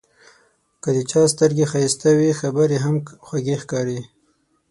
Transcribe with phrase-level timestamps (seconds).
[0.81, 3.99] که د چا سترګې ښایسته وي، خبرې یې هم خوږې ښکاري.